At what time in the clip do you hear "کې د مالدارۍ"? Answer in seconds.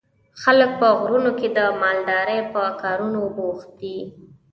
1.39-2.39